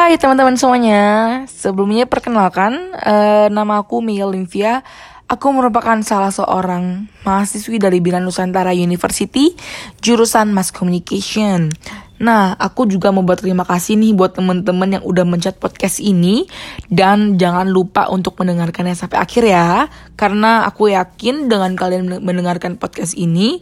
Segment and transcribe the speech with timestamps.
[0.00, 1.04] Hai teman-teman semuanya,
[1.44, 2.72] sebelumnya perkenalkan,
[3.04, 4.80] uh, nama aku Miguel Linvia.
[5.28, 9.52] Aku merupakan salah seorang mahasiswi dari Bina Nusantara University,
[10.00, 11.68] jurusan Mass Communication.
[12.16, 16.48] Nah, aku juga mau berterima kasih nih buat teman-teman yang udah mencet podcast ini
[16.88, 19.84] dan jangan lupa untuk mendengarkannya sampai akhir ya,
[20.16, 23.60] karena aku yakin dengan kalian mendengarkan podcast ini,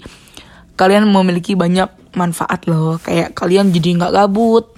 [0.78, 4.70] kalian memiliki banyak manfaat loh, kayak kalian jadi nggak gabut,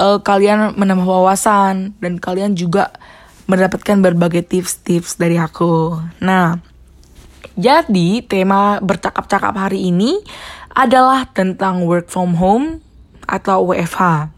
[0.00, 2.96] uh, kalian menambah wawasan dan kalian juga
[3.44, 6.00] mendapatkan berbagai tips-tips dari aku.
[6.24, 6.56] Nah,
[7.60, 10.16] jadi tema bercakap-cakap hari ini
[10.72, 12.80] adalah tentang work from home
[13.28, 14.32] atau WFH.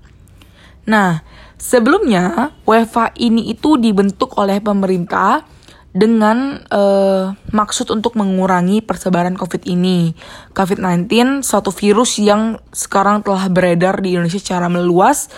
[0.88, 1.22] Nah,
[1.60, 5.46] sebelumnya WFH ini itu dibentuk oleh pemerintah
[5.92, 10.16] dengan uh, maksud untuk mengurangi persebaran COVID ini.
[10.56, 15.28] COVID-19 suatu virus yang sekarang telah beredar di Indonesia secara meluas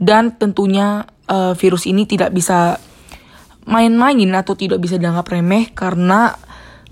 [0.00, 2.80] dan tentunya uh, virus ini tidak bisa
[3.68, 6.32] main-main atau tidak bisa dianggap remeh karena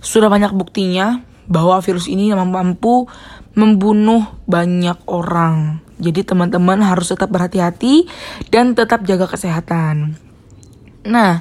[0.05, 3.09] sudah banyak buktinya bahwa virus ini mampu
[3.57, 5.81] membunuh banyak orang.
[5.97, 8.05] Jadi teman-teman harus tetap berhati-hati
[8.53, 10.21] dan tetap jaga kesehatan.
[11.09, 11.41] Nah,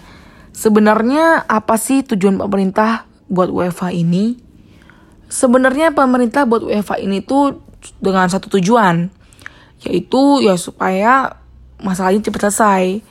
[0.56, 4.40] Sebenarnya apa sih tujuan pemerintah buat UEFA ini?
[5.28, 7.60] Sebenarnya pemerintah buat UEFA ini tuh
[8.00, 9.12] dengan satu tujuan,
[9.84, 11.36] yaitu ya supaya
[11.84, 13.04] ini cepat selesai.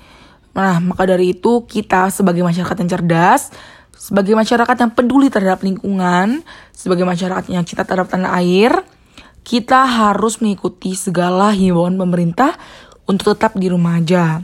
[0.56, 3.52] Nah, maka dari itu kita sebagai masyarakat yang cerdas,
[3.92, 6.40] sebagai masyarakat yang peduli terhadap lingkungan,
[6.72, 8.72] sebagai masyarakat yang cinta terhadap tanah air,
[9.44, 12.56] kita harus mengikuti segala himbauan pemerintah
[13.04, 14.40] untuk tetap di rumah aja.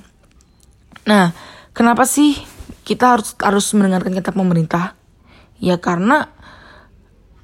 [1.08, 1.32] Nah,
[1.72, 2.36] kenapa sih
[2.86, 4.98] kita harus harus mendengarkan kata pemerintah
[5.60, 6.30] ya karena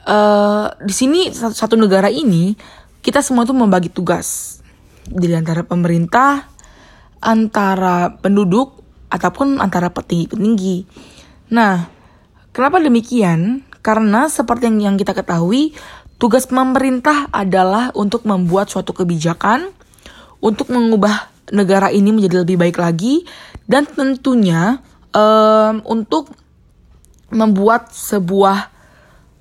[0.06, 2.56] uh, di sini satu, satu negara ini
[3.04, 4.58] kita semua itu membagi tugas
[5.06, 6.50] di antara pemerintah
[7.22, 10.76] antara penduduk ataupun antara petinggi-petinggi.
[11.54, 11.86] Nah,
[12.50, 13.62] kenapa demikian?
[13.80, 15.70] Karena seperti yang kita ketahui,
[16.19, 19.70] tugas pemerintah adalah untuk membuat suatu kebijakan
[20.42, 23.22] untuk mengubah negara ini menjadi lebih baik lagi
[23.70, 24.82] dan tentunya
[25.16, 26.28] um, untuk
[27.32, 28.77] membuat sebuah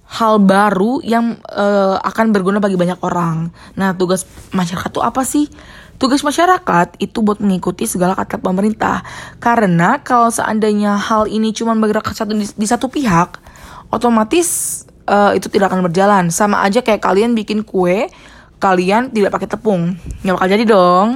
[0.06, 3.52] hal baru yang uh, akan berguna bagi banyak orang.
[3.76, 4.24] Nah, tugas
[4.56, 5.46] masyarakat itu apa sih?
[5.96, 9.02] Tugas masyarakat itu buat mengikuti segala kata pemerintah.
[9.42, 13.40] Karena kalau seandainya hal ini cuma bergerak satu di, di satu pihak,
[13.92, 16.30] otomatis uh, itu tidak akan berjalan.
[16.30, 18.12] Sama aja kayak kalian bikin kue,
[18.62, 21.10] kalian tidak pakai tepung, nggak bakal jadi dong.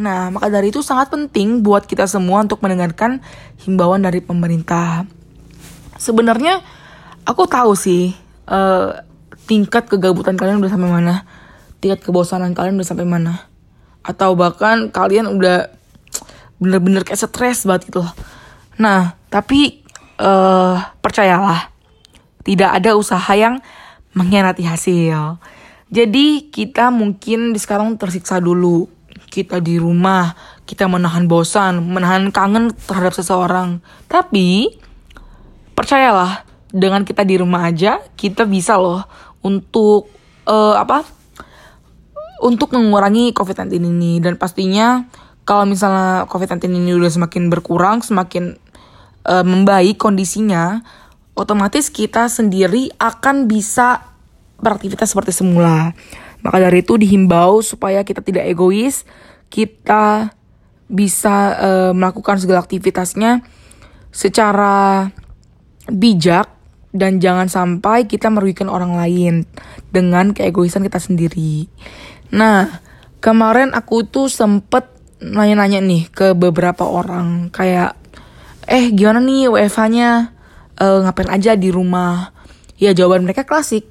[0.00, 3.20] Nah, maka dari itu sangat penting buat kita semua untuk mendengarkan
[3.60, 5.04] himbauan dari pemerintah.
[6.00, 6.64] Sebenarnya
[7.28, 8.16] aku tahu sih
[8.48, 8.96] uh,
[9.44, 11.28] tingkat kegabutan kalian udah sampai mana,
[11.84, 13.44] tingkat kebosanan kalian udah sampai mana,
[14.00, 15.68] atau bahkan kalian udah
[16.56, 18.00] bener-bener kayak stres banget gitu.
[18.80, 19.84] Nah, tapi
[20.16, 21.68] uh, percayalah,
[22.40, 23.60] tidak ada usaha yang
[24.16, 25.36] mengkhianati hasil.
[25.92, 28.88] Jadi kita mungkin di sekarang tersiksa dulu
[29.30, 30.34] kita di rumah,
[30.66, 33.78] kita menahan bosan, menahan kangen terhadap seseorang.
[34.10, 34.74] Tapi
[35.78, 39.06] percayalah, dengan kita di rumah aja, kita bisa loh
[39.46, 40.10] untuk
[40.50, 41.06] uh, apa?
[42.42, 45.04] Untuk mengurangi COVID-19 ini dan pastinya
[45.44, 48.56] kalau misalnya COVID-19 ini udah semakin berkurang, semakin
[49.26, 50.80] uh, membaik kondisinya,
[51.34, 54.04] otomatis kita sendiri akan bisa
[54.60, 55.96] beraktivitas seperti semula.
[56.40, 59.04] Maka dari itu dihimbau supaya kita tidak egois,
[59.52, 60.32] kita
[60.90, 63.46] bisa uh, melakukan segala aktivitasnya
[64.10, 65.06] secara
[65.86, 66.50] bijak
[66.90, 69.46] dan jangan sampai kita merugikan orang lain
[69.94, 71.70] dengan keegoisan kita sendiri.
[72.34, 72.82] Nah,
[73.22, 74.90] kemarin aku tuh sempet
[75.22, 77.94] nanya-nanya nih ke beberapa orang kayak
[78.66, 80.10] eh gimana nih WFH-nya
[80.80, 82.34] uh, ngapain aja di rumah?
[82.80, 83.86] Ya jawaban mereka klasik.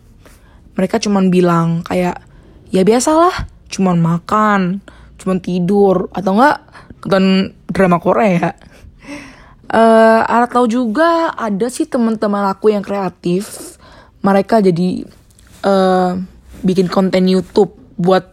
[0.76, 2.29] Mereka cuman bilang kayak
[2.70, 4.82] ya biasalah cuman makan
[5.20, 6.58] cuman tidur atau enggak
[7.04, 8.56] nonton drama Korea.
[9.70, 13.78] Uh, atau juga ada sih teman-teman aku yang kreatif.
[14.26, 15.06] Mereka jadi
[15.64, 16.18] uh,
[16.66, 18.26] bikin konten YouTube buat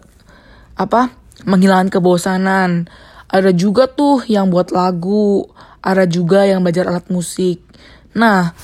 [0.75, 1.13] apa
[1.45, 2.89] menghilangkan kebosanan.
[3.29, 5.45] Ada juga tuh yang buat lagu
[5.85, 7.63] ada juga yang belajar alat musik.
[8.17, 8.57] Nah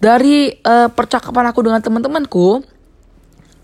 [0.00, 2.64] dari uh, percakapan aku dengan teman-temanku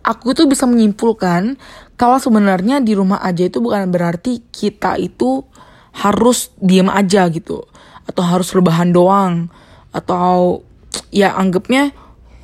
[0.02, 1.56] aku tuh bisa menyimpulkan
[1.94, 5.46] kalau sebenarnya di rumah aja itu bukan berarti kita itu
[5.94, 7.64] harus diem aja gitu.
[8.06, 9.48] Atau harus rebahan doang.
[9.94, 10.66] Atau
[11.14, 11.94] ya anggapnya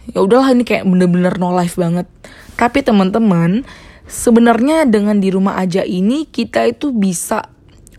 [0.09, 2.07] ya udahlah ini kayak bener-bener no life banget.
[2.55, 3.67] Tapi teman-teman
[4.09, 7.45] sebenarnya dengan di rumah aja ini kita itu bisa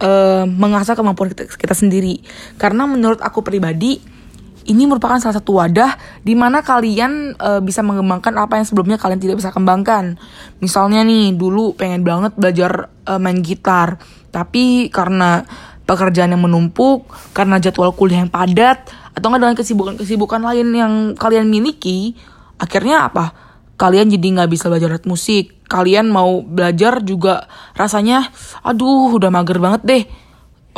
[0.01, 2.23] uh, mengasah kemampuan kita, kita sendiri.
[2.57, 4.18] Karena menurut aku pribadi
[4.67, 5.95] ini merupakan salah satu wadah
[6.25, 10.19] di mana kalian uh, bisa mengembangkan apa yang sebelumnya kalian tidak bisa kembangkan.
[10.59, 14.01] Misalnya nih, dulu pengen banget belajar uh, main gitar,
[14.33, 15.47] tapi karena
[15.87, 18.85] pekerjaan yang menumpuk, karena jadwal kuliah yang padat,
[19.15, 22.13] atau enggak dengan kesibukan-kesibukan lain yang kalian miliki,
[22.61, 23.33] akhirnya apa?
[23.79, 25.55] Kalian jadi nggak bisa belajar alat musik.
[25.71, 28.27] Kalian mau belajar juga rasanya,
[28.61, 30.03] aduh udah mager banget deh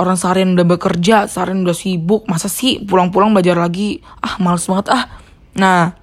[0.02, 4.02] orang seharian udah bekerja, seharian udah sibuk, masa sih pulang-pulang belajar lagi?
[4.18, 5.06] Ah, males banget ah.
[5.54, 5.94] Nah,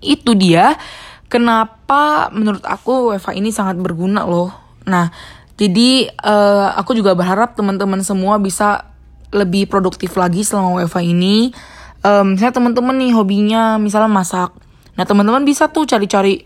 [0.00, 0.80] itu dia
[1.28, 4.48] kenapa menurut aku WFA ini sangat berguna loh.
[4.88, 5.12] Nah,
[5.60, 8.88] jadi uh, aku juga berharap teman-teman semua bisa
[9.30, 11.52] lebih produktif lagi selama WFA ini.
[12.00, 14.56] Um, misalnya teman-teman nih hobinya misalnya masak.
[14.96, 16.40] Nah, teman-teman bisa tuh cari-cari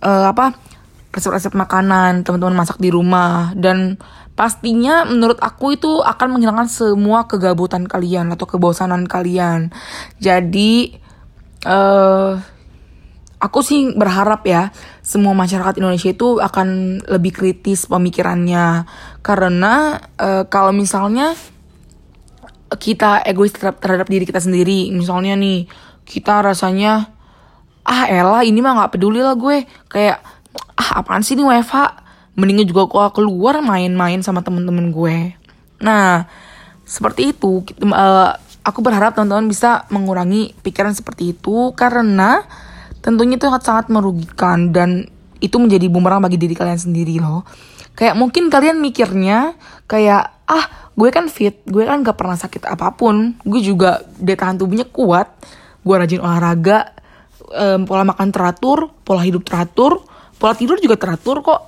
[0.00, 0.54] uh, apa?
[1.14, 3.94] resep-resep makanan, teman-teman masak di rumah dan
[4.34, 9.70] pastinya menurut aku itu akan menghilangkan semua kegabutan kalian atau kebosanan kalian.
[10.18, 10.98] Jadi
[11.66, 12.34] uh,
[13.38, 14.74] aku sih berharap ya
[15.06, 18.90] semua masyarakat Indonesia itu akan lebih kritis pemikirannya.
[19.22, 21.38] Karena uh, kalau misalnya
[22.74, 25.70] kita egois terhadap, terhadap diri kita sendiri, misalnya nih
[26.02, 27.14] kita rasanya
[27.86, 29.62] ah elah ini mah nggak peduli lah gue.
[29.86, 30.26] Kayak
[30.74, 32.03] ah apaan sih ini WFH
[32.34, 35.16] mendingan juga gua keluar main-main sama temen-temen gue.
[35.82, 36.26] Nah
[36.84, 38.30] seperti itu uh,
[38.64, 42.44] aku berharap teman-teman bisa mengurangi pikiran seperti itu karena
[43.00, 45.08] tentunya itu sangat merugikan dan
[45.38, 47.44] itu menjadi bumerang bagi diri kalian sendiri loh.
[47.94, 49.54] Kayak mungkin kalian mikirnya
[49.86, 50.64] kayak ah
[50.94, 54.86] gue kan fit gue kan gak pernah sakit apa pun gue juga daya tahan tubuhnya
[54.86, 55.26] kuat
[55.82, 56.94] gue rajin olahraga
[57.50, 60.04] um, pola makan teratur pola hidup teratur
[60.38, 61.60] pola tidur juga teratur kok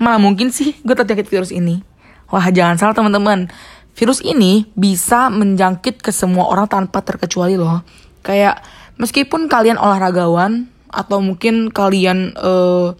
[0.00, 1.84] Mana mungkin sih gue terjangkit virus ini?
[2.32, 3.52] Wah jangan salah teman-teman.
[3.92, 7.84] Virus ini bisa menjangkit ke semua orang tanpa terkecuali loh.
[8.24, 8.64] Kayak
[8.96, 12.96] meskipun kalian olahragawan atau mungkin kalian uh,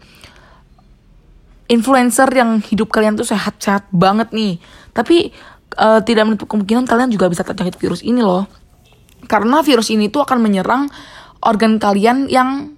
[1.73, 4.61] influencer yang hidup kalian tuh sehat-sehat banget nih.
[4.93, 5.33] Tapi
[5.81, 8.45] uh, tidak menutup kemungkinan kalian juga bisa terjangkit virus ini loh.
[9.25, 10.93] Karena virus ini tuh akan menyerang
[11.41, 12.77] organ kalian yang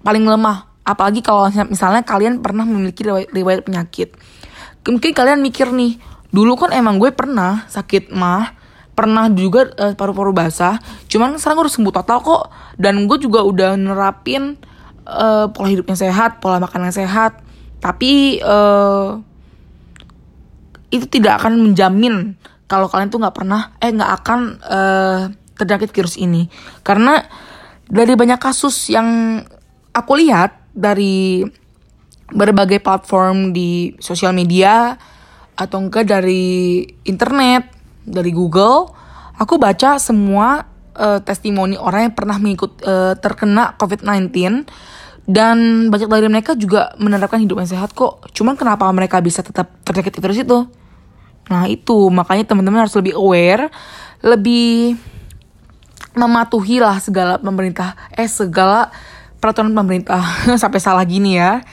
[0.00, 4.14] paling lemah apalagi kalau misalnya kalian pernah memiliki riwayat, penyakit.
[4.82, 5.98] Mungkin kalian mikir nih
[6.34, 8.58] dulu kan emang gue pernah sakit mah
[8.92, 10.76] pernah juga uh, paru-paru basah.
[11.08, 12.42] Cuman sekarang gue udah sembuh total kok.
[12.76, 14.58] Dan gue juga udah nerapin
[15.08, 17.40] uh, pola hidup yang sehat pola makan yang sehat.
[17.80, 19.18] Tapi uh,
[20.92, 22.36] itu tidak akan menjamin
[22.68, 25.20] kalau kalian tuh nggak pernah eh nggak akan uh,
[25.56, 26.52] terjangkit virus ini.
[26.84, 27.22] Karena
[27.88, 29.40] dari banyak kasus yang
[29.92, 31.44] aku lihat dari
[32.32, 34.96] berbagai platform di sosial media
[35.52, 37.68] atau enggak dari internet,
[38.02, 38.88] dari Google,
[39.36, 40.64] aku baca semua
[40.96, 44.32] uh, testimoni orang yang pernah mengikut uh, terkena COVID-19
[45.28, 48.26] dan banyak dari mereka juga menerapkan hidup yang sehat kok.
[48.34, 50.58] Cuman kenapa mereka bisa tetap terjangkit virus itu?
[51.46, 53.70] Nah itu makanya teman-teman harus lebih aware,
[54.24, 54.98] lebih
[56.12, 58.92] mematuhi lah segala pemerintah, eh segala
[59.42, 60.22] peraturan pemerintah
[60.62, 61.66] sampai salah gini ya.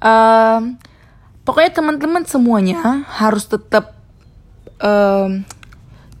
[0.00, 0.80] Um,
[1.44, 4.00] pokoknya teman-teman semuanya harus tetap
[4.80, 5.44] um,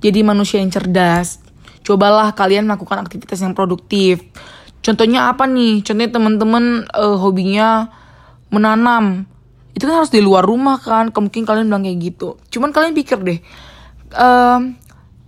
[0.04, 1.40] jadi manusia yang cerdas.
[1.80, 4.20] Cobalah kalian melakukan aktivitas yang produktif.
[4.84, 5.80] Contohnya apa nih?
[5.80, 7.88] Contohnya teman-teman uh, hobinya
[8.52, 9.24] menanam.
[9.72, 11.08] Itu kan harus di luar rumah kan.
[11.08, 12.36] Mungkin kalian bilang kayak gitu.
[12.52, 13.40] Cuman kalian pikir deh.
[14.12, 14.76] Um,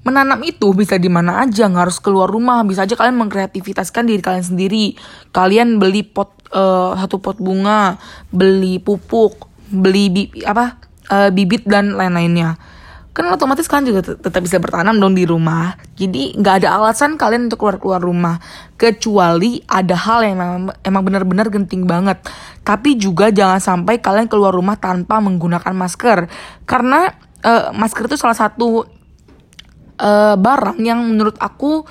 [0.03, 2.63] menanam itu bisa di mana aja nggak harus keluar rumah.
[2.67, 4.85] Bisa aja kalian mengkreativitaskan diri kalian sendiri.
[5.31, 7.97] Kalian beli pot uh, satu pot bunga
[8.35, 10.77] beli pupuk beli bi apa
[11.09, 12.59] uh, bibit dan lain-lainnya.
[13.13, 15.77] Kan otomatis kalian juga tetap bisa bertanam dong di rumah.
[16.01, 18.41] Jadi nggak ada alasan kalian untuk keluar keluar rumah.
[18.81, 22.25] Kecuali ada hal yang emang, emang benar-benar genting banget.
[22.65, 26.25] Tapi juga jangan sampai kalian keluar rumah tanpa menggunakan masker.
[26.65, 27.13] Karena
[27.45, 28.89] uh, masker itu salah satu
[30.03, 31.87] uh, barang yang menurut aku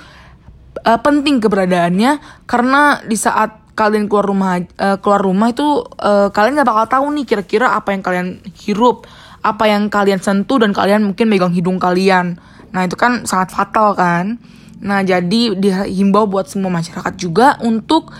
[0.84, 2.44] uh, penting keberadaannya.
[2.44, 7.06] Karena di saat kalian keluar rumah uh, keluar rumah itu uh, kalian nggak bakal tahu
[7.16, 9.08] nih kira-kira apa yang kalian hirup
[9.42, 12.38] apa yang kalian sentuh dan kalian mungkin megang hidung kalian.
[12.70, 14.38] Nah itu kan sangat fatal kan?
[14.78, 18.14] Nah jadi dihimbau buat semua masyarakat juga untuk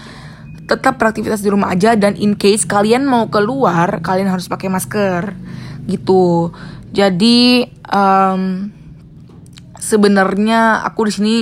[0.66, 1.94] tetap beraktivitas di rumah aja.
[1.94, 5.30] Dan in case kalian mau keluar kalian harus pakai masker.
[5.86, 6.50] Gitu.
[6.90, 8.68] Jadi um,
[9.82, 11.36] sebenarnya aku di sini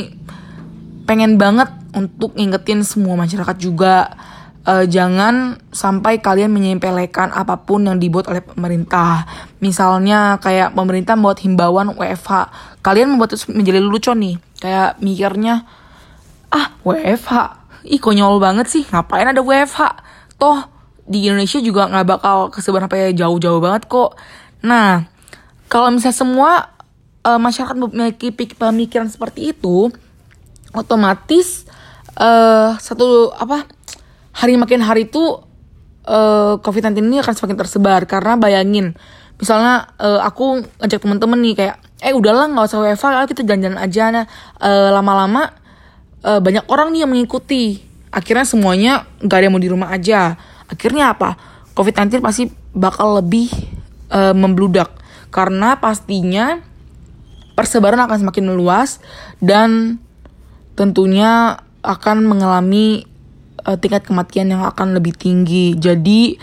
[1.05, 4.17] pengen banget untuk ngingetin semua masyarakat juga
[4.65, 9.29] uh, jangan sampai kalian menyempelekan apa pun yang dibuat oleh pemerintah.
[9.61, 12.33] Misalnya kayak pemerintah membuat himbauan WFH,
[12.81, 14.41] kalian membuat itu menjadi lucu nih.
[14.61, 15.69] Kayak mikirnya,
[16.49, 17.33] ah WFH,
[17.85, 19.81] ih konyol banget sih, ngapain ada WFH?
[20.41, 20.59] Toh
[21.11, 24.17] di Indonesia juga nggak bakal kesebar sampai jauh-jauh banget kok.
[24.63, 25.05] Nah,
[25.67, 26.53] kalau misalnya semua
[27.25, 29.93] uh, masyarakat memiliki pemikiran seperti itu,
[30.73, 31.67] otomatis
[32.17, 33.67] uh, satu apa
[34.37, 35.45] hari makin hari tuh
[36.07, 38.01] uh, COVID-19 ini akan semakin tersebar.
[38.09, 38.97] Karena bayangin
[39.41, 44.05] misalnya uh, aku ngajak temen-temen nih kayak eh udahlah nggak usah WFH kita jalan-jalan aja.
[44.09, 44.25] Nah
[44.93, 45.53] lama-lama
[46.25, 47.85] uh, banyak orang nih yang mengikuti.
[48.11, 50.35] Akhirnya semuanya nggak ada yang mau di rumah aja.
[50.67, 51.39] Akhirnya apa?
[51.79, 53.51] COVID-19 pasti bakal lebih
[54.11, 54.91] uh, membludak.
[55.31, 56.59] Karena pastinya
[57.61, 59.05] persebaran akan semakin meluas
[59.45, 60.01] dan
[60.81, 63.05] tentunya akan mengalami
[63.69, 65.77] uh, tingkat kematian yang akan lebih tinggi.
[65.77, 66.41] Jadi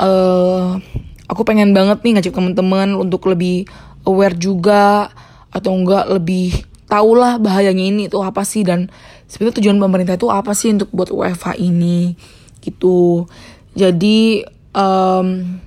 [0.00, 0.80] uh,
[1.28, 3.68] aku pengen banget nih ngajak teman-teman untuk lebih
[4.08, 5.12] aware juga
[5.52, 8.88] atau enggak lebih tahulah bahayanya ini itu apa sih dan
[9.28, 12.16] sebenarnya tujuan pemerintah itu apa sih untuk buat WFH ini
[12.64, 13.28] gitu.
[13.76, 14.40] Jadi
[14.72, 15.60] um,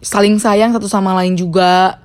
[0.00, 2.00] saling sayang satu sama lain juga.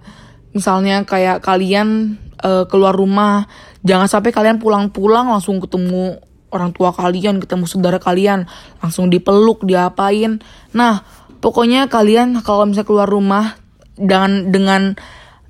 [0.55, 3.45] Misalnya kayak kalian uh, keluar rumah,
[3.83, 6.23] jangan sampai kalian pulang-pulang langsung ketemu
[6.55, 8.47] orang tua kalian, ketemu saudara kalian,
[8.79, 10.39] langsung dipeluk, diapain.
[10.71, 11.03] Nah,
[11.43, 13.59] pokoknya kalian kalau misalnya keluar rumah
[13.99, 14.95] dengan dengan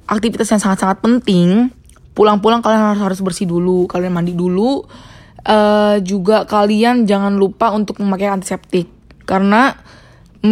[0.09, 1.69] aktivitas yang sangat-sangat penting,
[2.17, 4.81] pulang-pulang kalian harus harus bersih dulu, kalian mandi dulu.
[5.45, 8.89] Uh, juga kalian jangan lupa untuk memakai antiseptik
[9.29, 9.77] karena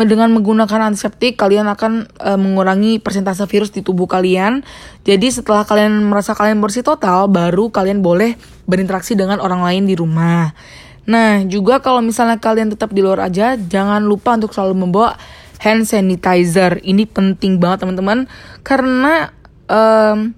[0.01, 4.65] dengan menggunakan antiseptik kalian akan uh, mengurangi persentase virus di tubuh kalian.
[5.05, 8.33] Jadi setelah kalian merasa kalian bersih total, baru kalian boleh
[8.65, 10.57] berinteraksi dengan orang lain di rumah.
[11.03, 15.19] Nah, juga kalau misalnya kalian tetap di luar aja, jangan lupa untuk selalu membawa
[15.59, 16.79] hand sanitizer.
[16.81, 18.25] Ini penting banget teman-teman
[18.63, 19.35] karena
[19.67, 20.31] um,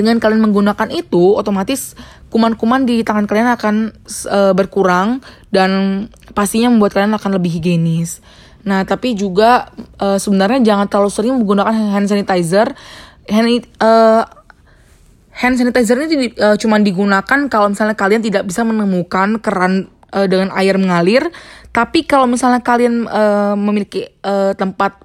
[0.00, 1.92] dengan kalian menggunakan itu, otomatis
[2.30, 3.74] kuman-kuman di tangan kalian akan
[4.30, 5.18] uh, berkurang
[5.50, 8.22] dan pastinya membuat kalian akan lebih higienis.
[8.64, 12.72] Nah, tapi juga uh, sebenarnya jangan terlalu sering menggunakan hand sanitizer.
[13.30, 13.48] Hand
[13.80, 14.24] uh,
[15.32, 20.52] hand sanitizer ini uh, cuma digunakan kalau misalnya kalian tidak bisa menemukan keran uh, dengan
[20.52, 21.30] air mengalir.
[21.70, 25.00] Tapi kalau misalnya kalian uh, memiliki uh, tempat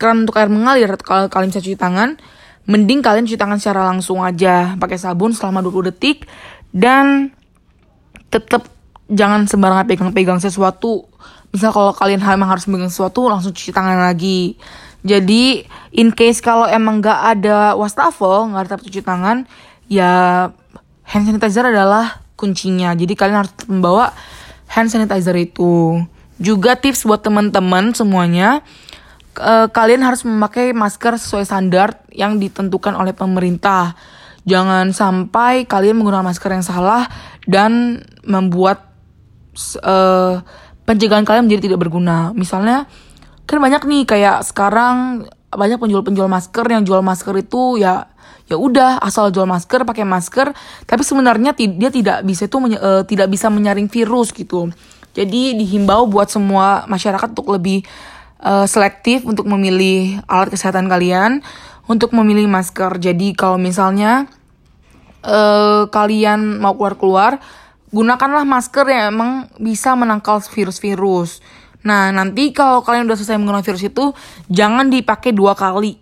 [0.00, 2.16] keran untuk air mengalir, kalau kalian bisa cuci tangan,
[2.70, 6.24] mending kalian cuci tangan secara langsung aja pakai sabun selama 20 detik
[6.70, 7.34] dan
[8.30, 8.79] tetap
[9.10, 11.04] jangan sembarangan pegang-pegang sesuatu.
[11.50, 14.54] Misal kalau kalian memang harus megang sesuatu langsung cuci tangan lagi.
[15.02, 19.48] Jadi in case kalau emang nggak ada wastafel nggak ada cuci tangan
[19.90, 20.12] ya
[21.02, 22.94] hand sanitizer adalah kuncinya.
[22.94, 24.14] Jadi kalian harus membawa
[24.70, 25.98] hand sanitizer itu.
[26.40, 28.64] Juga tips buat teman-teman semuanya
[29.38, 33.94] uh, kalian harus memakai masker sesuai standar yang ditentukan oleh pemerintah.
[34.48, 37.06] Jangan sampai kalian menggunakan masker yang salah
[37.44, 38.89] dan membuat
[39.82, 40.42] uh,
[40.86, 42.34] pencegahan kalian menjadi tidak berguna.
[42.34, 42.90] Misalnya
[43.46, 48.06] kan banyak nih kayak sekarang banyak penjual-penjual masker yang jual masker itu ya
[48.46, 50.50] ya udah asal jual masker pakai masker
[50.86, 54.70] tapi sebenarnya dia tidak bisa itu uh, tidak bisa menyaring virus gitu.
[55.10, 57.82] Jadi dihimbau buat semua masyarakat untuk lebih
[58.42, 61.42] uh, selektif untuk memilih alat kesehatan kalian
[61.90, 63.02] untuk memilih masker.
[63.02, 64.30] Jadi kalau misalnya
[65.26, 67.42] uh, kalian mau keluar-keluar
[67.90, 71.42] gunakanlah masker yang emang bisa menangkal virus-virus.
[71.82, 74.04] Nah, nanti kalau kalian udah selesai menggunakan virus itu,
[74.52, 75.98] jangan dipakai dua kali.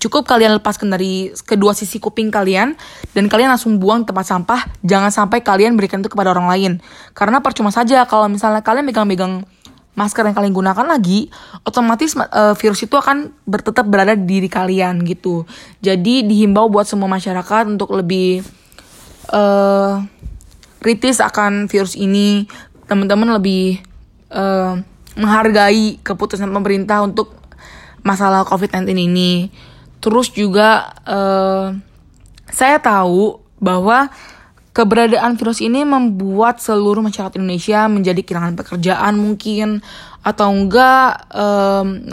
[0.00, 2.76] Cukup kalian lepaskan dari kedua sisi kuping kalian
[3.16, 4.60] dan kalian langsung buang tempat sampah.
[4.84, 6.72] Jangan sampai kalian berikan itu kepada orang lain.
[7.16, 9.48] Karena percuma saja kalau misalnya kalian megang-megang
[9.96, 11.32] masker yang kalian gunakan lagi,
[11.64, 15.48] otomatis uh, virus itu akan tetap berada di diri kalian gitu.
[15.80, 18.44] Jadi dihimbau buat semua masyarakat untuk lebih
[19.32, 20.04] uh,
[20.84, 22.44] kritis akan virus ini,
[22.84, 23.80] teman-teman lebih
[24.28, 24.76] uh,
[25.16, 27.32] menghargai keputusan pemerintah untuk
[28.04, 29.48] masalah COVID-19 ini.
[30.04, 31.72] Terus juga uh,
[32.52, 34.12] saya tahu bahwa
[34.76, 39.80] keberadaan virus ini membuat seluruh masyarakat Indonesia menjadi kehilangan pekerjaan mungkin
[40.20, 42.12] atau enggak um,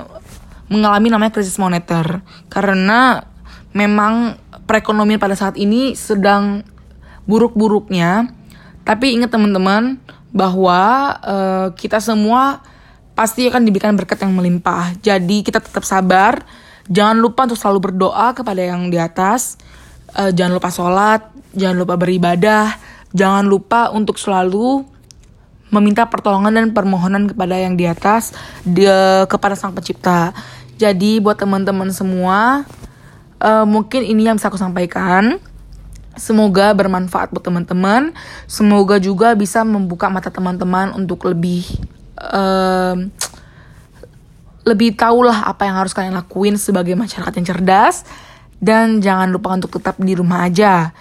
[0.72, 2.24] mengalami namanya krisis moneter.
[2.48, 3.20] Karena
[3.76, 6.64] memang perekonomian pada saat ini sedang
[7.28, 8.40] buruk-buruknya
[8.82, 10.82] tapi ingat teman-teman bahwa
[11.22, 12.64] uh, kita semua
[13.14, 14.96] pasti akan diberikan berkat yang melimpah.
[15.04, 16.42] Jadi kita tetap sabar.
[16.90, 19.60] Jangan lupa untuk selalu berdoa kepada yang di atas.
[20.16, 21.22] Uh, jangan lupa sholat.
[21.54, 22.74] Jangan lupa beribadah.
[23.12, 24.88] Jangan lupa untuk selalu
[25.72, 28.36] meminta pertolongan dan permohonan kepada yang di atas
[28.68, 28.92] de,
[29.28, 30.36] kepada sang pencipta.
[30.76, 32.68] Jadi buat teman-teman semua
[33.40, 35.40] uh, mungkin ini yang bisa aku sampaikan.
[36.20, 38.12] Semoga bermanfaat buat teman-teman.
[38.46, 41.64] Semoga juga bisa membuka mata teman-teman untuk lebih
[42.20, 43.00] uh,
[44.62, 48.06] lebih tahulah apa yang harus kalian lakuin sebagai masyarakat yang cerdas
[48.62, 50.94] dan jangan lupa untuk tetap di rumah aja.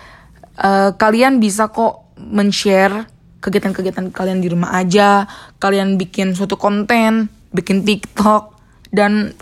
[0.57, 3.09] Uh, kalian bisa kok men-share
[3.41, 5.25] kegiatan-kegiatan kalian di rumah aja,
[5.57, 8.53] kalian bikin suatu konten, bikin TikTok
[8.93, 9.33] dan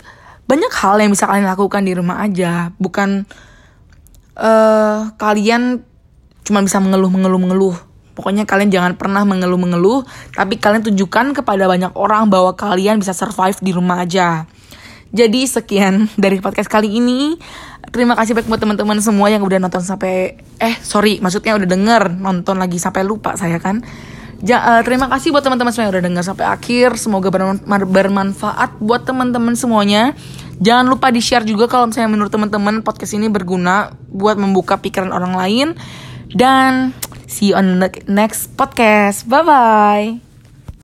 [0.47, 3.27] banyak hal yang bisa kalian lakukan di rumah aja, bukan
[4.39, 5.83] uh, kalian
[6.47, 7.77] cuma bisa mengeluh mengeluh mengeluh.
[8.19, 10.03] Pokoknya kalian jangan pernah mengeluh-mengeluh,
[10.35, 14.43] tapi kalian tunjukkan kepada banyak orang bahwa kalian bisa survive di rumah aja.
[15.15, 17.39] Jadi sekian dari podcast kali ini.
[17.89, 22.21] Terima kasih banyak buat teman-teman semua yang udah nonton sampai eh sorry maksudnya udah denger
[22.21, 23.81] nonton lagi sampai lupa saya kan.
[24.39, 26.95] Ja, uh, terima kasih buat teman-teman semua yang udah denger sampai akhir.
[26.95, 27.27] Semoga
[27.87, 30.15] bermanfaat buat teman-teman semuanya.
[30.59, 35.33] Jangan lupa di-share juga kalau misalnya menurut teman-teman podcast ini berguna buat membuka pikiran orang
[35.35, 35.67] lain.
[36.29, 36.91] Dan
[37.25, 39.25] see you on the next podcast.
[39.25, 40.28] Bye bye.